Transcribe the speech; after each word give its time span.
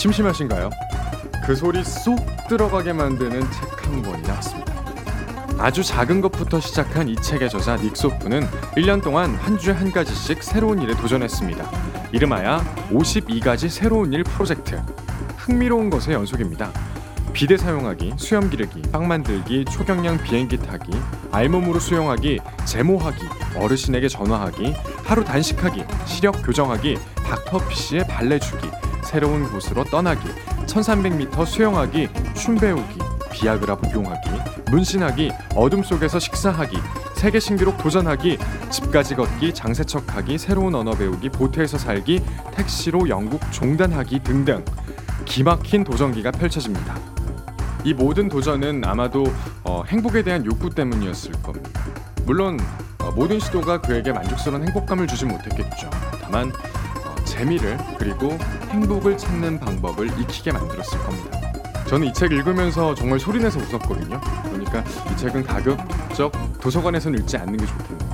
심심하신가요? 0.00 0.70
그 1.44 1.54
소리 1.54 1.84
쏙 1.84 2.18
들어가게 2.48 2.94
만드는 2.94 3.42
책 3.50 3.70
한 3.84 4.02
권이 4.02 4.22
나왔습니다. 4.22 4.72
아주 5.58 5.84
작은 5.84 6.22
것부터 6.22 6.58
시작한 6.58 7.06
이 7.08 7.16
책의 7.16 7.50
저자 7.50 7.76
닉소프는 7.76 8.46
1년 8.76 9.02
동안 9.02 9.34
한 9.34 9.58
주에 9.58 9.74
한 9.74 9.92
가지씩 9.92 10.42
새로운 10.42 10.80
일에 10.80 10.94
도전했습니다. 10.94 11.70
이름하여 12.12 12.64
52가지 12.90 13.68
새로운 13.68 14.14
일 14.14 14.24
프로젝트. 14.24 14.80
흥미로운 15.36 15.90
것의 15.90 16.14
연속입니다. 16.14 16.72
비대 17.34 17.58
사용하기, 17.58 18.14
수염 18.16 18.48
기르기, 18.48 18.80
빵 18.90 19.06
만들기, 19.06 19.66
초경량 19.66 20.22
비행기 20.22 20.56
타기, 20.58 20.92
알몸으로 21.30 21.78
수영하기, 21.78 22.40
제모하기, 22.64 23.22
어르신에게 23.56 24.08
전화하기, 24.08 24.74
하루 25.04 25.24
단식하기, 25.24 25.84
시력 26.06 26.42
교정하기, 26.42 26.96
닥터피쉬의 27.16 28.06
발레 28.08 28.38
주기, 28.40 28.68
새로운 29.10 29.50
곳으로 29.50 29.82
떠나기, 29.82 30.28
1300m 30.66 31.44
수영하기, 31.44 32.08
춤 32.36 32.54
배우기, 32.54 33.00
비아그라 33.32 33.74
복용하기, 33.74 34.30
문신하기, 34.70 35.32
어둠 35.56 35.82
속에서 35.82 36.20
식사하기, 36.20 36.76
세계 37.14 37.40
신기록 37.40 37.76
도전하기, 37.78 38.38
집까지 38.70 39.16
걷기, 39.16 39.52
장세척하기, 39.52 40.38
새로운 40.38 40.76
언어 40.76 40.92
배우기, 40.92 41.30
보트에서 41.30 41.76
살기, 41.76 42.22
택시로 42.54 43.08
영국 43.08 43.40
종단하기 43.50 44.20
등등 44.20 44.64
기막힌 45.24 45.82
도전기가 45.82 46.30
펼쳐집니다. 46.30 46.96
이 47.82 47.92
모든 47.92 48.28
도전은 48.28 48.84
아마도 48.84 49.24
어, 49.64 49.82
행복에 49.88 50.22
대한 50.22 50.46
욕구 50.46 50.70
때문이었을 50.70 51.32
겁니다. 51.42 51.84
물론 52.26 52.60
어, 53.00 53.10
모든 53.10 53.40
시도가 53.40 53.80
그에게 53.80 54.12
만족스러운 54.12 54.64
행복감을 54.68 55.08
주지 55.08 55.24
못했겠죠. 55.24 55.90
다만 56.22 56.52
어, 56.52 56.79
재미를 57.40 57.78
그리고 57.98 58.36
행복을 58.68 59.16
찾는 59.16 59.58
방법을 59.60 60.08
익히게 60.20 60.52
만들었을 60.52 60.98
겁니다. 60.98 61.40
저는 61.88 62.08
이 62.08 62.12
책 62.12 62.32
읽으면서 62.32 62.94
정말 62.94 63.18
소리내서 63.18 63.58
웃었거든요. 63.60 64.20
그러니까 64.44 64.84
이 65.10 65.16
책은 65.16 65.44
가급적 65.44 66.30
도서관에서는 66.60 67.18
읽지 67.20 67.38
않는 67.38 67.56
게 67.56 67.64
좋겠네요. 67.64 68.09